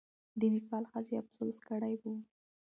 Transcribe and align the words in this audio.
د 0.39 0.41
نېپال 0.53 0.83
ښځې 0.91 1.13
افسوس 1.21 1.57
کړی 1.69 1.93
وو. 2.01 2.15